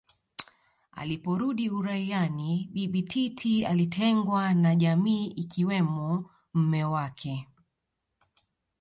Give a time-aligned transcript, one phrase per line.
[0.91, 7.47] Aliporudi uraiani Bibi Titi alitengwa na jamii ikiwemo mme wake